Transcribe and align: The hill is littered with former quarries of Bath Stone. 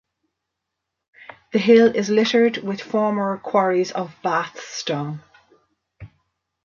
The 1.53 1.59
hill 1.59 1.95
is 1.95 2.09
littered 2.09 2.57
with 2.57 2.81
former 2.81 3.37
quarries 3.37 3.91
of 3.91 4.15
Bath 4.23 4.59
Stone. 4.59 5.21